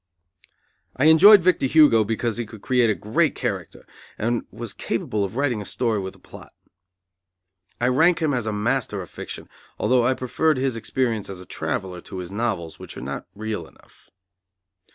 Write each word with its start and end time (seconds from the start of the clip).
I 0.97 1.05
enjoyed 1.05 1.43
Victor 1.43 1.67
Hugo 1.67 2.03
because 2.03 2.37
he 2.37 2.47
could 2.47 2.63
create 2.63 2.89
a 2.89 2.95
great 2.95 3.35
character, 3.35 3.85
and 4.17 4.47
was 4.49 4.73
capable 4.73 5.23
of 5.23 5.35
writing 5.35 5.61
a 5.61 5.63
story 5.63 5.99
with 5.99 6.15
a 6.15 6.17
plot. 6.17 6.51
I 7.79 7.87
rank 7.87 8.19
him 8.19 8.33
as 8.33 8.47
a 8.47 8.51
master 8.51 9.03
of 9.03 9.11
fiction, 9.11 9.47
although 9.77 10.03
I 10.03 10.15
preferred 10.15 10.57
his 10.57 10.75
experience 10.75 11.29
as 11.29 11.39
a 11.39 11.45
traveller, 11.45 12.01
to 12.01 12.17
his 12.17 12.31
novels, 12.31 12.79
which 12.79 12.97
are 12.97 13.01
not 13.01 13.27
real 13.35 13.67
enough. 13.67 14.09